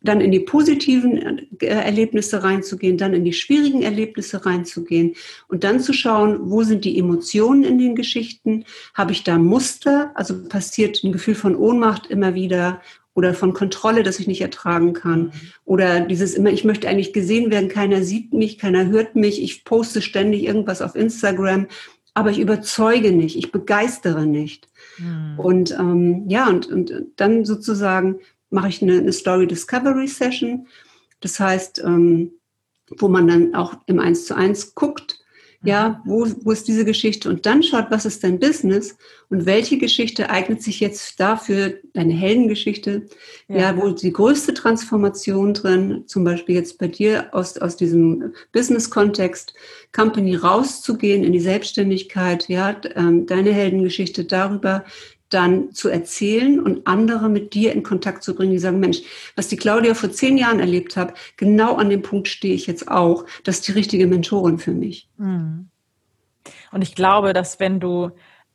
dann 0.00 0.20
in 0.20 0.30
die 0.30 0.40
positiven 0.40 1.48
äh, 1.60 1.66
Erlebnisse 1.66 2.42
reinzugehen, 2.42 2.98
dann 2.98 3.14
in 3.14 3.24
die 3.24 3.32
schwierigen 3.32 3.82
Erlebnisse 3.82 4.46
reinzugehen 4.46 5.14
und 5.48 5.64
dann 5.64 5.80
zu 5.80 5.92
schauen, 5.92 6.50
wo 6.50 6.62
sind 6.62 6.84
die 6.84 6.98
Emotionen 6.98 7.64
in 7.64 7.78
den 7.78 7.94
Geschichten? 7.94 8.64
Habe 8.94 9.12
ich 9.12 9.24
da 9.24 9.38
Muster? 9.38 10.12
Also 10.14 10.48
passiert 10.48 11.02
ein 11.02 11.12
Gefühl 11.12 11.34
von 11.34 11.56
Ohnmacht 11.56 12.06
immer 12.06 12.34
wieder 12.34 12.80
oder 13.14 13.34
von 13.34 13.52
Kontrolle, 13.52 14.04
das 14.04 14.20
ich 14.20 14.28
nicht 14.28 14.42
ertragen 14.42 14.92
kann. 14.92 15.32
Oder 15.64 16.02
dieses 16.02 16.34
immer, 16.34 16.50
ich 16.50 16.64
möchte 16.64 16.88
eigentlich 16.88 17.12
gesehen 17.12 17.50
werden, 17.50 17.68
keiner 17.68 18.04
sieht 18.04 18.32
mich, 18.32 18.58
keiner 18.58 18.86
hört 18.86 19.16
mich, 19.16 19.42
ich 19.42 19.64
poste 19.64 20.02
ständig 20.02 20.44
irgendwas 20.44 20.80
auf 20.80 20.94
Instagram, 20.94 21.66
aber 22.14 22.30
ich 22.30 22.38
überzeuge 22.38 23.10
nicht, 23.10 23.36
ich 23.36 23.50
begeistere 23.50 24.24
nicht. 24.24 24.68
Mhm. 24.98 25.34
Und 25.38 25.70
ähm, 25.72 26.24
ja, 26.28 26.48
und, 26.48 26.68
und 26.68 26.92
dann 27.16 27.44
sozusagen 27.44 28.20
mache 28.50 28.68
ich 28.68 28.82
eine, 28.82 28.98
eine, 28.98 29.12
Story 29.12 29.46
Discovery 29.46 30.08
Session. 30.08 30.66
Das 31.20 31.38
heißt, 31.40 31.82
ähm, 31.84 32.32
wo 32.98 33.08
man 33.08 33.28
dann 33.28 33.54
auch 33.54 33.74
im 33.86 33.98
Eins 33.98 34.24
zu 34.24 34.34
eins 34.34 34.74
guckt, 34.74 35.18
ja, 35.64 36.00
mhm. 36.04 36.10
wo, 36.10 36.26
wo 36.44 36.52
ist 36.52 36.68
diese 36.68 36.84
Geschichte 36.84 37.28
und 37.28 37.44
dann 37.44 37.62
schaut, 37.62 37.86
was 37.90 38.04
ist 38.04 38.22
dein 38.22 38.38
Business 38.38 38.96
und 39.28 39.44
welche 39.44 39.76
Geschichte 39.78 40.30
eignet 40.30 40.62
sich 40.62 40.78
jetzt 40.78 41.18
dafür, 41.18 41.78
deine 41.94 42.14
Heldengeschichte, 42.14 43.06
ja, 43.48 43.56
ja 43.56 43.76
wo 43.76 43.90
die 43.90 44.12
größte 44.12 44.54
Transformation 44.54 45.54
drin, 45.54 46.04
zum 46.06 46.22
Beispiel 46.22 46.54
jetzt 46.54 46.78
bei 46.78 46.86
dir 46.86 47.34
aus, 47.34 47.58
aus 47.58 47.76
diesem 47.76 48.34
Business-Kontext, 48.52 49.54
Company 49.92 50.36
rauszugehen 50.36 51.24
in 51.24 51.32
die 51.32 51.40
Selbstständigkeit, 51.40 52.48
ja, 52.48 52.80
ähm, 52.94 53.26
deine 53.26 53.52
Heldengeschichte 53.52 54.24
darüber, 54.24 54.84
dann 55.28 55.72
zu 55.72 55.88
erzählen 55.88 56.60
und 56.60 56.86
andere 56.86 57.28
mit 57.28 57.54
dir 57.54 57.72
in 57.72 57.82
Kontakt 57.82 58.22
zu 58.22 58.34
bringen, 58.34 58.52
die 58.52 58.58
sagen, 58.58 58.80
Mensch, 58.80 59.00
was 59.36 59.48
die 59.48 59.56
Claudia 59.56 59.94
vor 59.94 60.10
zehn 60.10 60.38
Jahren 60.38 60.60
erlebt 60.60 60.96
hat, 60.96 61.14
genau 61.36 61.76
an 61.76 61.90
dem 61.90 62.02
Punkt 62.02 62.28
stehe 62.28 62.54
ich 62.54 62.66
jetzt 62.66 62.88
auch. 62.88 63.24
Das 63.44 63.56
ist 63.56 63.68
die 63.68 63.72
richtige 63.72 64.06
Mentorin 64.06 64.58
für 64.58 64.72
mich. 64.72 65.08
Hm. 65.18 65.68
Und 66.72 66.82
ich 66.82 66.94
glaube, 66.94 67.32
dass 67.32 67.60
wenn 67.60 67.80
du 67.80 68.10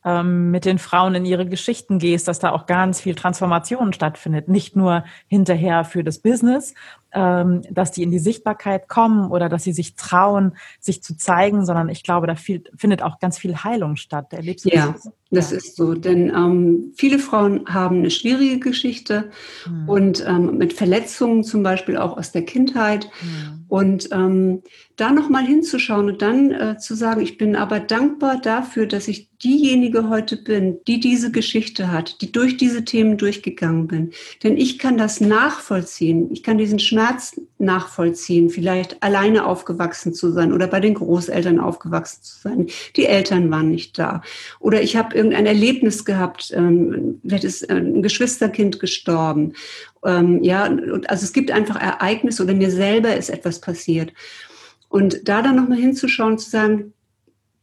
ähm, 0.06 0.52
mit 0.52 0.66
den 0.66 0.80
Frauen 0.80 1.16
in 1.16 1.26
ihre 1.26 1.46
Geschichten 1.46 2.00
gehst, 2.00 2.28
dass 2.28 2.40
da 2.40 2.52
auch 2.52 2.66
ganz 2.66 3.02
viel 3.02 3.16
Transformation 3.16 3.94
stattfindet. 3.94 4.48
Nicht 4.48 4.76
nur 4.76 5.06
hinterher 5.28 5.86
für 5.86 6.04
das 6.04 6.20
Business, 6.20 6.74
dass 7.14 7.92
die 7.92 8.04
in 8.04 8.12
die 8.12 8.20
Sichtbarkeit 8.20 8.90
kommen 8.90 9.30
oder 9.30 9.50
dass 9.50 9.64
sie 9.64 9.74
sich 9.74 9.96
trauen, 9.96 10.56
sich 10.80 11.04
zu 11.04 11.16
zeigen, 11.16 11.66
sondern 11.66 11.90
ich 11.90 12.04
glaube, 12.04 12.28
da 12.28 12.36
viel, 12.36 12.64
findet 12.76 13.04
auch 13.04 13.20
ganz 13.20 13.38
viel 13.38 13.56
Heilung 13.64 13.96
statt. 13.96 14.34
Erlebst 14.34 14.66
du 14.66 14.70
ja, 14.70 14.94
das? 14.94 15.12
das 15.30 15.52
ja. 15.52 15.58
ist 15.58 15.76
so. 15.76 15.94
Denn 15.94 16.30
ähm, 16.30 16.94
viele 16.96 17.20
Frauen 17.20 17.66
haben 17.68 18.00
eine 18.00 18.12
schwierige 18.12 18.60
Geschichte 18.60 19.30
hm. 19.66 19.90
und 19.90 20.26
ähm, 20.26 20.58
mit 20.58 20.74
Verletzungen 20.74 21.44
zum 21.44 21.64
Beispiel 21.64 21.98
auch 21.98 22.18
aus 22.18 22.32
der 22.32 22.46
Kindheit. 22.46 23.10
Hm. 23.20 23.66
Und 23.68 24.10
ähm, 24.12 24.62
da 24.98 25.12
nochmal 25.12 25.46
hinzuschauen 25.46 26.08
und 26.08 26.22
dann 26.22 26.52
äh, 26.52 26.78
zu 26.78 26.94
sagen, 26.96 27.22
ich 27.22 27.40
bin 27.40 27.56
aber 27.56 27.80
dankbar 27.80 28.40
dafür, 28.40 28.86
dass 28.86 29.08
ich 29.08 29.30
diejenige 29.44 30.10
heute 30.10 30.38
bin, 30.38 30.78
die 30.88 31.00
diese 31.00 31.32
Geschichte 31.32 31.92
hat, 31.92 32.22
die 32.22 32.32
durch 32.32 32.58
diese 32.58 32.86
Themen 32.86 33.18
durchgegangen 33.18 33.88
bin. 33.88 34.12
Denn 34.44 34.58
ich 34.58 34.78
kann 34.78 34.98
das 34.98 35.20
nachvollziehen. 35.20 36.30
Ich 36.32 36.44
kann 36.44 36.60
diesen 36.60 36.80
Schmerz 36.80 37.03
Schmerz 37.04 37.40
nachvollziehen, 37.58 38.50
vielleicht 38.50 39.02
alleine 39.04 39.46
aufgewachsen 39.46 40.14
zu 40.14 40.32
sein 40.32 40.54
oder 40.54 40.68
bei 40.68 40.80
den 40.80 40.94
Großeltern 40.94 41.60
aufgewachsen 41.60 42.24
zu 42.24 42.40
sein. 42.40 42.68
Die 42.96 43.06
Eltern 43.06 43.52
waren 43.52 43.70
nicht 43.70 43.98
da. 44.00 44.22
Oder 44.60 44.82
ich 44.82 44.96
habe 44.96 45.16
irgendein 45.16 45.46
Erlebnis 45.46 46.06
gehabt, 46.06 46.52
ähm, 46.56 47.20
vielleicht 47.26 47.44
ist 47.44 47.70
ein 47.70 48.02
Geschwisterkind 48.02 48.80
gestorben. 48.80 49.54
Ähm, 50.06 50.44
ja, 50.44 50.64
also 51.08 51.26
es 51.26 51.34
gibt 51.34 51.52
einfach 51.52 51.80
Ereignisse 51.80 52.44
oder 52.44 52.54
mir 52.54 52.72
selber 52.72 53.16
ist 53.16 53.30
etwas 53.30 53.60
passiert. 53.60 54.14
Und 54.88 55.28
da 55.28 55.42
dann 55.42 55.56
nochmal 55.56 55.80
hinzuschauen, 55.80 56.38
zu 56.38 56.50
sagen, 56.50 56.94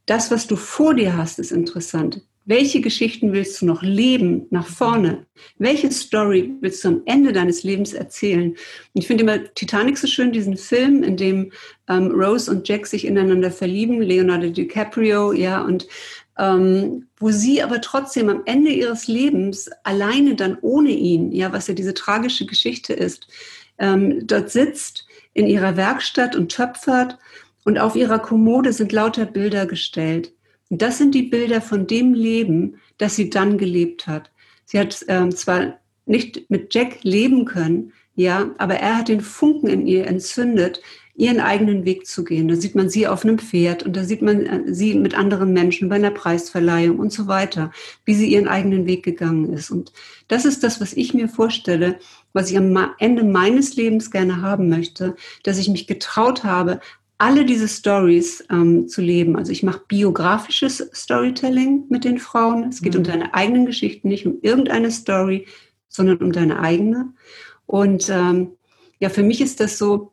das, 0.06 0.30
was 0.30 0.47
du 0.47 0.56
vor 0.56 0.94
dir 0.94 1.16
hast, 1.16 1.38
ist 1.38 1.52
interessant. 1.52 2.23
Welche 2.50 2.80
Geschichten 2.80 3.33
willst 3.33 3.62
du 3.62 3.66
noch 3.66 3.80
leben 3.80 4.49
nach 4.50 4.66
vorne? 4.66 5.25
Welche 5.59 5.88
Story 5.92 6.52
willst 6.61 6.83
du 6.83 6.88
am 6.88 7.02
Ende 7.04 7.33
deines 7.33 7.62
Lebens 7.62 7.92
erzählen? 7.92 8.50
Und 8.50 8.59
ich 8.92 9.07
finde 9.07 9.23
immer 9.23 9.54
Titanic 9.54 9.97
so 9.97 10.09
schön, 10.09 10.33
diesen 10.33 10.57
Film, 10.57 11.04
in 11.04 11.16
dem 11.16 11.52
ähm, 11.88 12.11
Rose 12.11 12.50
und 12.50 12.69
Jack 12.69 12.88
sich 12.88 13.04
ineinander 13.04 13.52
verlieben, 13.52 14.02
Leonardo 14.02 14.50
DiCaprio, 14.50 15.33
ja, 15.33 15.62
und 15.62 15.87
ähm, 16.40 17.07
wo 17.21 17.30
sie 17.30 17.62
aber 17.62 17.80
trotzdem 17.80 18.28
am 18.28 18.42
Ende 18.47 18.73
ihres 18.73 19.07
Lebens 19.07 19.71
alleine 19.85 20.35
dann 20.35 20.59
ohne 20.61 20.90
ihn, 20.90 21.30
ja, 21.30 21.52
was 21.52 21.69
ja 21.69 21.75
diese 21.75 21.95
tragische 21.95 22.47
Geschichte 22.47 22.95
ist, 22.95 23.28
ähm, 23.78 24.26
dort 24.26 24.50
sitzt 24.50 25.07
in 25.35 25.47
ihrer 25.47 25.76
Werkstatt 25.76 26.35
und 26.35 26.50
töpfert 26.50 27.16
und 27.64 27.78
auf 27.78 27.95
ihrer 27.95 28.19
Kommode 28.19 28.73
sind 28.73 28.90
lauter 28.90 29.26
Bilder 29.26 29.66
gestellt. 29.66 30.33
Und 30.70 30.80
das 30.82 30.98
sind 30.98 31.14
die 31.14 31.24
Bilder 31.24 31.60
von 31.60 31.86
dem 31.86 32.14
Leben, 32.14 32.76
das 32.96 33.16
sie 33.16 33.28
dann 33.28 33.58
gelebt 33.58 34.06
hat. 34.06 34.30
Sie 34.64 34.78
hat 34.78 35.04
ähm, 35.08 35.32
zwar 35.32 35.78
nicht 36.06 36.48
mit 36.48 36.72
Jack 36.72 37.02
leben 37.02 37.44
können, 37.44 37.92
ja, 38.14 38.50
aber 38.58 38.74
er 38.74 38.98
hat 38.98 39.08
den 39.08 39.20
Funken 39.20 39.68
in 39.68 39.86
ihr 39.86 40.06
entzündet, 40.06 40.80
ihren 41.20 41.40
eigenen 41.40 41.84
Weg 41.84 42.06
zu 42.06 42.24
gehen. 42.24 42.48
Da 42.48 42.56
sieht 42.56 42.74
man 42.74 42.88
sie 42.88 43.06
auf 43.06 43.24
einem 43.24 43.38
Pferd 43.38 43.82
und 43.82 43.94
da 43.94 44.04
sieht 44.04 44.22
man 44.22 44.46
äh, 44.46 44.74
sie 44.74 44.94
mit 44.94 45.14
anderen 45.14 45.52
Menschen 45.52 45.88
bei 45.88 45.96
einer 45.96 46.10
Preisverleihung 46.10 46.98
und 46.98 47.12
so 47.12 47.26
weiter, 47.26 47.72
wie 48.06 48.14
sie 48.14 48.32
ihren 48.32 48.48
eigenen 48.48 48.86
Weg 48.86 49.02
gegangen 49.02 49.52
ist. 49.52 49.70
Und 49.70 49.92
das 50.28 50.44
ist 50.44 50.62
das, 50.62 50.80
was 50.80 50.94
ich 50.94 51.12
mir 51.12 51.28
vorstelle, 51.28 51.98
was 52.32 52.50
ich 52.50 52.56
am 52.56 52.94
Ende 52.98 53.22
meines 53.22 53.76
Lebens 53.76 54.10
gerne 54.10 54.40
haben 54.40 54.68
möchte, 54.68 55.14
dass 55.42 55.58
ich 55.58 55.68
mich 55.68 55.86
getraut 55.86 56.42
habe, 56.42 56.80
alle 57.20 57.44
diese 57.44 57.68
Stories 57.68 58.44
ähm, 58.50 58.88
zu 58.88 59.02
leben. 59.02 59.36
Also 59.36 59.52
ich 59.52 59.62
mache 59.62 59.82
biografisches 59.86 60.88
Storytelling 60.94 61.84
mit 61.90 62.04
den 62.04 62.18
Frauen. 62.18 62.68
Es 62.70 62.80
geht 62.80 62.94
mhm. 62.94 63.00
um 63.00 63.04
deine 63.04 63.34
eigenen 63.34 63.66
Geschichten, 63.66 64.08
nicht 64.08 64.26
um 64.26 64.38
irgendeine 64.40 64.90
Story, 64.90 65.46
sondern 65.88 66.16
um 66.18 66.32
deine 66.32 66.60
eigene. 66.60 67.12
Und 67.66 68.08
ähm, 68.08 68.52
ja, 69.00 69.10
für 69.10 69.22
mich 69.22 69.42
ist 69.42 69.60
das 69.60 69.76
so 69.76 70.12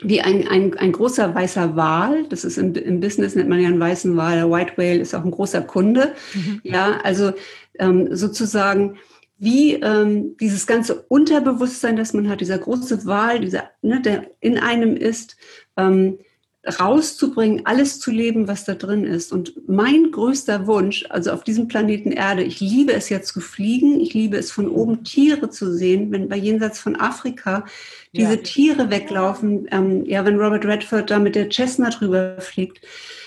wie 0.00 0.22
ein, 0.22 0.48
ein, 0.48 0.76
ein 0.78 0.92
großer 0.92 1.34
weißer 1.34 1.76
Wal. 1.76 2.24
Das 2.28 2.44
ist 2.44 2.56
im, 2.56 2.74
im 2.74 3.00
Business 3.00 3.34
nennt 3.34 3.50
man 3.50 3.60
ja 3.60 3.68
einen 3.68 3.80
weißen 3.80 4.16
Wal. 4.16 4.36
Der 4.36 4.50
White 4.50 4.72
Whale 4.76 5.00
ist 5.00 5.14
auch 5.14 5.24
ein 5.24 5.30
großer 5.30 5.60
Kunde. 5.60 6.14
Mhm. 6.32 6.60
Ja, 6.62 7.00
also 7.02 7.32
ähm, 7.78 8.16
sozusagen 8.16 8.96
wie 9.36 9.74
ähm, 9.74 10.36
dieses 10.38 10.66
ganze 10.66 11.02
Unterbewusstsein, 11.02 11.96
das 11.96 12.14
man 12.14 12.28
hat, 12.28 12.40
dieser 12.40 12.58
große 12.58 13.04
Wal, 13.04 13.40
dieser, 13.40 13.64
ne, 13.82 14.00
der 14.00 14.30
in 14.40 14.58
einem 14.58 14.96
ist, 14.96 15.36
ähm, 15.76 16.18
rauszubringen, 16.66 17.66
alles 17.66 18.00
zu 18.00 18.10
leben, 18.10 18.48
was 18.48 18.64
da 18.64 18.74
drin 18.74 19.04
ist. 19.04 19.32
Und 19.32 19.68
mein 19.68 20.10
größter 20.10 20.66
Wunsch, 20.66 21.04
also 21.10 21.30
auf 21.32 21.44
diesem 21.44 21.68
Planeten 21.68 22.10
Erde, 22.10 22.42
ich 22.42 22.60
liebe 22.60 22.94
es 22.94 23.10
ja 23.10 23.20
zu 23.20 23.40
fliegen, 23.40 24.00
ich 24.00 24.14
liebe 24.14 24.36
es 24.38 24.50
von 24.50 24.68
oben 24.68 25.04
Tiere 25.04 25.50
zu 25.50 25.72
sehen, 25.72 26.10
wenn 26.10 26.28
bei 26.28 26.36
jenseits 26.36 26.78
von 26.78 26.96
Afrika 26.96 27.66
diese 28.14 28.36
ja. 28.36 28.42
Tiere 28.42 28.90
weglaufen, 28.90 29.66
ähm, 29.70 30.06
ja, 30.06 30.24
wenn 30.24 30.40
Robert 30.40 30.64
Redford 30.64 31.10
da 31.10 31.18
mit 31.18 31.34
der 31.34 31.50
Cessna 31.50 31.90
drüber 31.90 32.36
fliegt, 32.40 32.80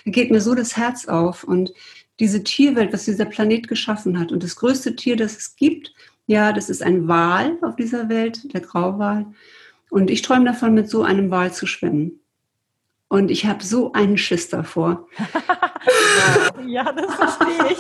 geht 0.06 0.32
mir 0.32 0.42
so 0.42 0.56
das 0.56 0.76
Herz 0.76 1.08
auf. 1.08 1.44
Und 1.44 1.74
diese 2.20 2.44
Tierwelt, 2.44 2.94
was 2.94 3.06
dieser 3.06 3.26
Planet 3.26 3.68
geschaffen 3.68 4.18
hat. 4.20 4.32
Und 4.32 4.44
das 4.44 4.56
größte 4.56 4.96
Tier, 4.96 5.16
das 5.16 5.38
es 5.38 5.56
gibt, 5.56 5.94
ja, 6.26 6.52
das 6.52 6.70
ist 6.70 6.82
ein 6.82 7.08
Wal 7.08 7.58
auf 7.62 7.76
dieser 7.76 8.10
Welt, 8.10 8.54
der 8.54 8.62
Grauwal. 8.62 9.28
Und 9.90 10.10
ich 10.10 10.22
träume 10.24 10.46
davon, 10.46 10.74
mit 10.74 10.90
so 10.90 11.04
einem 11.04 11.30
Wal 11.30 11.54
zu 11.54 11.68
schwimmen. 11.68 12.20
Und 13.10 13.32
ich 13.32 13.46
habe 13.46 13.64
so 13.64 13.94
einen 13.94 14.18
Schiss 14.18 14.50
davor. 14.50 15.08
ja, 16.68 16.92
das 16.92 17.16
verstehe 17.16 17.72
ich. 17.72 17.78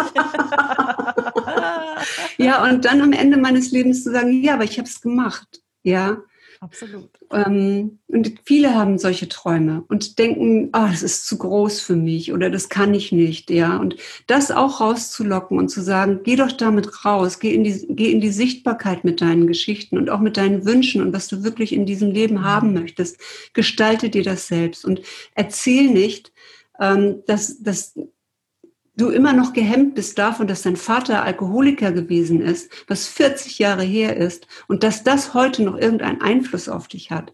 ja, 2.45 2.63
und 2.63 2.85
dann 2.85 3.01
am 3.01 3.11
Ende 3.11 3.37
meines 3.37 3.71
Lebens 3.71 4.03
zu 4.03 4.11
sagen, 4.11 4.41
ja, 4.41 4.53
aber 4.53 4.63
ich 4.63 4.77
habe 4.77 4.87
es 4.87 5.01
gemacht. 5.01 5.61
Ja, 5.83 6.17
Absolut. 6.59 7.09
Ähm, 7.31 7.99
und 8.07 8.33
viele 8.43 8.73
haben 8.73 8.97
solche 8.97 9.29
Träume 9.29 9.83
und 9.89 10.17
denken, 10.17 10.69
ah, 10.71 10.89
das 10.89 11.03
ist 11.03 11.27
zu 11.27 11.37
groß 11.37 11.79
für 11.79 11.95
mich 11.95 12.33
oder 12.33 12.49
das 12.49 12.69
kann 12.69 12.93
ich 12.93 13.11
nicht, 13.11 13.49
ja. 13.49 13.77
Und 13.77 13.95
das 14.27 14.51
auch 14.51 14.81
rauszulocken 14.81 15.57
und 15.57 15.69
zu 15.69 15.81
sagen, 15.81 16.21
geh 16.23 16.35
doch 16.35 16.51
damit 16.51 17.05
raus, 17.05 17.39
geh 17.39 17.53
in 17.53 17.63
die, 17.63 17.85
geh 17.89 18.11
in 18.11 18.21
die 18.21 18.31
Sichtbarkeit 18.31 19.03
mit 19.03 19.21
deinen 19.21 19.47
Geschichten 19.47 19.97
und 19.97 20.09
auch 20.09 20.19
mit 20.19 20.37
deinen 20.37 20.65
Wünschen 20.65 21.01
und 21.01 21.13
was 21.13 21.27
du 21.27 21.43
wirklich 21.43 21.73
in 21.73 21.85
diesem 21.85 22.11
Leben 22.11 22.35
mhm. 22.35 22.43
haben 22.45 22.73
möchtest. 22.73 23.17
Gestalte 23.53 24.09
dir 24.09 24.23
das 24.23 24.47
selbst 24.47 24.85
und 24.85 25.01
erzähl 25.35 25.89
nicht, 25.89 26.31
ähm, 26.79 27.23
dass, 27.25 27.61
dass 27.61 27.93
du 28.97 29.09
immer 29.09 29.33
noch 29.33 29.53
gehemmt 29.53 29.95
bist 29.95 30.17
davon, 30.17 30.47
dass 30.47 30.63
dein 30.63 30.75
Vater 30.75 31.23
Alkoholiker 31.23 31.91
gewesen 31.91 32.41
ist, 32.41 32.71
was 32.87 33.07
40 33.07 33.59
Jahre 33.59 33.83
her 33.83 34.17
ist 34.17 34.47
und 34.67 34.83
dass 34.83 35.03
das 35.03 35.33
heute 35.33 35.63
noch 35.63 35.77
irgendeinen 35.77 36.21
Einfluss 36.21 36.67
auf 36.67 36.87
dich 36.87 37.11
hat. 37.11 37.33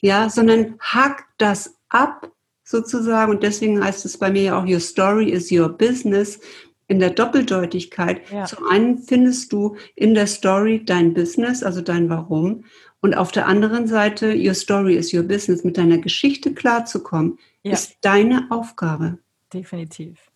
Ja, 0.00 0.30
sondern 0.30 0.76
hack 0.80 1.26
das 1.38 1.76
ab 1.88 2.30
sozusagen 2.62 3.32
und 3.32 3.42
deswegen 3.42 3.82
heißt 3.82 4.04
es 4.04 4.18
bei 4.18 4.30
mir 4.30 4.42
ja 4.42 4.58
auch 4.58 4.66
Your 4.66 4.80
Story 4.80 5.30
is 5.30 5.50
Your 5.50 5.68
Business 5.68 6.40
in 6.86 6.98
der 6.98 7.10
Doppeldeutigkeit. 7.10 8.20
Ja. 8.30 8.44
Zum 8.44 8.66
einen 8.68 8.98
findest 8.98 9.52
du 9.52 9.76
in 9.94 10.14
der 10.14 10.26
Story 10.26 10.82
dein 10.84 11.14
Business, 11.14 11.62
also 11.62 11.80
dein 11.80 12.08
Warum 12.08 12.64
und 13.00 13.14
auf 13.14 13.32
der 13.32 13.46
anderen 13.46 13.86
Seite 13.86 14.34
Your 14.36 14.54
Story 14.54 14.94
is 14.94 15.12
Your 15.12 15.24
Business 15.24 15.64
mit 15.64 15.76
deiner 15.76 15.98
Geschichte 15.98 16.54
klarzukommen, 16.54 17.38
ja. 17.62 17.72
ist 17.72 17.96
deine 18.02 18.46
Aufgabe. 18.50 19.18
Definitiv 19.52 20.30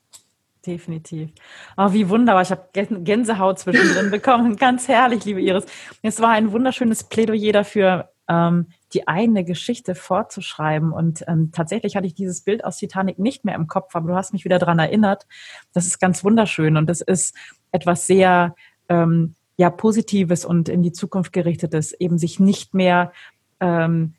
definitiv. 0.69 1.31
Oh, 1.77 1.93
wie 1.93 2.09
wunderbar. 2.09 2.43
Ich 2.43 2.51
habe 2.51 2.69
Gänsehaut 2.73 3.59
zwischendrin 3.59 4.11
bekommen. 4.11 4.57
Ganz 4.59 4.87
herrlich, 4.87 5.25
liebe 5.25 5.41
Iris. 5.41 5.65
Es 6.03 6.21
war 6.21 6.31
ein 6.31 6.53
wunderschönes 6.53 7.05
Plädoyer 7.05 7.53
dafür, 7.53 8.11
ähm, 8.29 8.67
die 8.93 9.09
eigene 9.09 9.45
Geschichte 9.45 9.95
fortzuschreiben. 9.95 10.93
Und 10.93 11.25
ähm, 11.27 11.51
tatsächlich 11.53 11.97
hatte 11.97 12.07
ich 12.07 12.15
dieses 12.15 12.43
Bild 12.43 12.65
aus 12.65 12.77
Titanic 12.77 13.19
nicht 13.19 13.45
mehr 13.45 13.55
im 13.55 13.67
Kopf, 13.67 13.97
aber 13.97 14.09
du 14.09 14.15
hast 14.15 14.33
mich 14.33 14.45
wieder 14.45 14.59
daran 14.59 14.79
erinnert. 14.79 15.27
Das 15.73 15.87
ist 15.87 15.99
ganz 15.99 16.23
wunderschön 16.23 16.77
und 16.77 16.87
das 16.89 17.01
ist 17.01 17.35
etwas 17.73 18.07
sehr 18.07 18.55
ähm, 18.89 19.35
ja 19.57 19.71
Positives 19.71 20.45
und 20.45 20.69
in 20.69 20.83
die 20.83 20.93
Zukunft 20.93 21.33
gerichtetes, 21.33 21.93
eben 21.93 22.19
sich 22.19 22.39
nicht 22.39 22.75
mehr 22.75 23.13
ähm, 23.61 24.15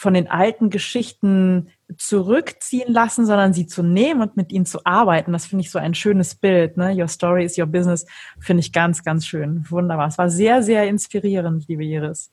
von 0.00 0.14
den 0.14 0.28
alten 0.28 0.70
Geschichten 0.70 1.68
zurückziehen 1.98 2.90
lassen, 2.90 3.26
sondern 3.26 3.52
sie 3.52 3.66
zu 3.66 3.82
nehmen 3.82 4.22
und 4.22 4.34
mit 4.34 4.50
ihnen 4.50 4.64
zu 4.64 4.86
arbeiten. 4.86 5.30
Das 5.30 5.44
finde 5.44 5.62
ich 5.62 5.70
so 5.70 5.78
ein 5.78 5.92
schönes 5.92 6.34
Bild. 6.34 6.78
Ne? 6.78 6.94
Your 6.96 7.06
story 7.06 7.44
is 7.44 7.58
your 7.58 7.66
business. 7.66 8.06
Finde 8.38 8.62
ich 8.62 8.72
ganz, 8.72 9.04
ganz 9.04 9.26
schön. 9.26 9.66
Wunderbar. 9.68 10.08
Es 10.08 10.16
war 10.16 10.30
sehr, 10.30 10.62
sehr 10.62 10.88
inspirierend, 10.88 11.68
liebe 11.68 11.84
Iris. 11.84 12.30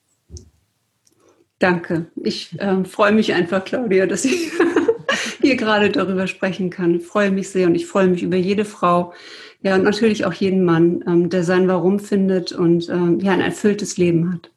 Danke. 1.59 2.05
Ich 2.23 2.57
äh, 2.57 2.85
freue 2.85 3.11
mich 3.11 3.33
einfach, 3.33 3.65
Claudia, 3.65 4.05
dass 4.05 4.23
ich 4.23 4.49
hier 5.41 5.57
gerade 5.57 5.89
darüber 5.89 6.27
sprechen 6.27 6.69
kann. 6.69 6.95
Ich 6.95 7.05
freue 7.05 7.31
mich 7.31 7.49
sehr 7.49 7.67
und 7.67 7.75
ich 7.75 7.85
freue 7.85 8.07
mich 8.07 8.23
über 8.23 8.37
jede 8.37 8.63
Frau, 8.63 9.13
ja, 9.61 9.75
und 9.75 9.83
natürlich 9.83 10.23
auch 10.23 10.33
jeden 10.33 10.63
Mann, 10.63 11.03
ähm, 11.05 11.29
der 11.29 11.43
sein 11.43 11.67
Warum 11.67 11.99
findet 11.99 12.53
und 12.53 12.87
ähm, 12.87 13.19
ja, 13.19 13.33
ein 13.33 13.41
erfülltes 13.41 13.97
Leben 13.97 14.31
hat. 14.31 14.51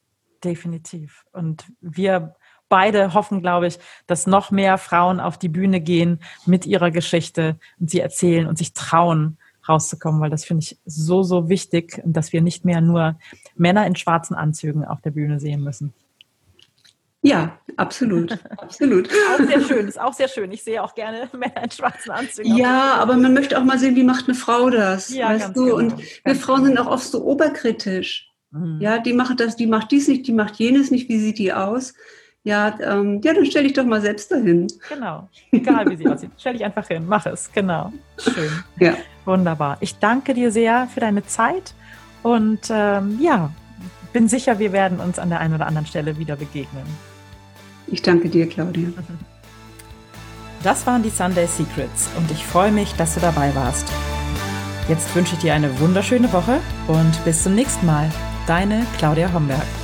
Definitiv. 0.45 1.25
Und 1.33 1.65
wir 1.81 2.37
beide 2.71 3.13
hoffen, 3.13 3.43
glaube 3.43 3.67
ich, 3.67 3.79
dass 4.07 4.27
noch 4.27 4.51
mehr 4.51 4.79
Frauen 4.79 5.21
auf 5.21 5.37
die 5.37 5.51
Bühne 5.51 5.83
gehen 5.83 6.21
mit 6.47 6.65
ihrer 6.65 6.91
Geschichte 6.91 7.59
und 7.79 7.91
sie 7.91 8.01
erzählen 8.01 8.47
und 8.47 8.57
sich 8.57 8.73
trauen, 8.73 9.37
rauszukommen, 9.69 10.23
weil 10.23 10.31
das 10.31 10.47
finde 10.47 10.63
ich 10.63 10.79
so, 10.87 11.23
so 11.23 11.51
wichtig, 11.51 12.01
dass 12.07 12.33
wir 12.33 12.41
nicht 12.41 12.65
mehr 12.65 12.81
nur 12.81 13.19
Männer 13.57 13.87
in 13.87 13.97
schwarzen 13.97 14.35
Anzügen 14.35 14.87
auf 14.87 15.03
der 15.03 15.11
Bühne 15.11 15.39
sehen 15.39 15.63
müssen. 15.63 15.93
Ja, 17.23 17.59
absolut, 17.77 18.39
absolut. 18.57 19.11
auch 19.31 19.45
sehr 19.45 19.61
schön, 19.61 19.87
ist 19.87 20.01
auch 20.01 20.15
sehr 20.15 20.29
schön. 20.29 20.51
Ich 20.53 20.63
sehe 20.63 20.83
auch 20.83 20.95
gerne 20.95 21.29
Männer 21.37 21.65
in 21.65 21.71
schwarzen 21.71 22.13
Anzügen. 22.13 22.57
Ja, 22.57 22.95
aber 22.95 23.17
man 23.17 23.35
möchte 23.35 23.59
auch 23.59 23.65
mal 23.65 23.79
sehen, 23.79 23.97
wie 23.97 24.05
macht 24.05 24.27
eine 24.27 24.35
Frau 24.35 24.71
das, 24.71 25.13
ja, 25.13 25.29
weißt 25.29 25.55
du? 25.55 25.65
Genau. 25.65 25.77
Und 25.77 25.95
wir 26.25 26.35
Frauen 26.37 26.65
sind 26.65 26.79
auch 26.79 26.87
oft 26.87 27.05
so 27.05 27.25
oberkritisch. 27.25 28.31
Mhm. 28.53 28.81
Ja, 28.81 28.99
die 28.99 29.13
macht 29.13 29.41
das, 29.41 29.57
die 29.57 29.67
macht 29.67 29.91
dies 29.91 30.09
nicht, 30.09 30.27
die 30.27 30.33
macht 30.33 30.57
jenes 30.57 30.91
nicht, 30.91 31.09
wie 31.09 31.21
sieht 31.21 31.39
die 31.39 31.53
aus? 31.53 31.95
Ja, 32.43 32.79
ähm, 32.81 33.21
ja, 33.23 33.35
dann 33.35 33.45
stell 33.45 33.65
dich 33.65 33.75
doch 33.75 33.85
mal 33.85 34.01
selbst 34.01 34.33
dahin. 34.33 34.67
Genau, 34.89 35.29
egal 35.53 35.91
wie 35.91 35.97
sie 35.97 36.09
aussieht. 36.09 36.31
Stell 36.39 36.55
dich 36.55 36.65
einfach 36.65 36.87
hin, 36.89 37.05
mach 37.07 37.27
es, 37.27 37.53
genau. 37.53 37.93
Schön. 38.19 38.51
Ja. 38.79 38.95
Wunderbar. 39.27 39.77
Ich 39.81 39.99
danke 39.99 40.33
dir 40.33 40.51
sehr 40.51 40.89
für 40.93 41.01
deine 41.01 41.25
Zeit 41.27 41.75
und 42.23 42.61
ähm, 42.71 43.19
ja, 43.21 43.51
bin 44.13 44.27
sicher, 44.29 44.59
wir 44.59 44.73
werden 44.73 45.01
uns 45.01 45.19
an 45.19 45.29
der 45.29 45.41
einen 45.41 45.55
oder 45.55 45.67
anderen 45.67 45.87
Stelle 45.87 46.19
wieder 46.19 46.37
begegnen. 46.37 46.85
Ich 47.87 48.03
danke 48.03 48.29
dir, 48.29 48.49
Claudia. 48.49 48.89
Das 50.63 50.87
waren 50.87 51.03
die 51.03 51.09
Sunday 51.09 51.47
Secrets 51.47 52.11
und 52.19 52.31
ich 52.31 52.45
freue 52.45 52.71
mich, 52.71 52.93
dass 52.93 53.15
du 53.15 53.21
dabei 53.21 53.55
warst. 53.55 53.89
Jetzt 54.89 55.15
wünsche 55.17 55.35
ich 55.35 55.41
dir 55.41 55.55
eine 55.55 55.81
wunderschöne 55.81 56.31
Woche 56.35 56.61
und 56.87 57.25
bis 57.25 57.45
zum 57.45 57.55
nächsten 57.55 57.87
Mal. 57.87 58.11
Deine 58.47 58.85
Claudia 58.99 59.33
Homberg. 59.33 59.80